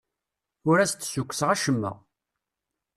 Ur 0.69 0.77
as-d-ssukkseɣ 0.79 1.49
acemma. 1.53 1.91